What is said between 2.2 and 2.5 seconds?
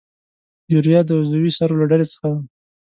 ده.